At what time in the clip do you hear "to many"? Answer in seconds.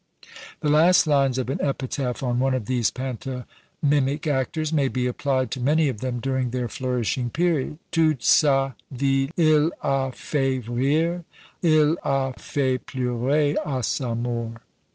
5.51-5.89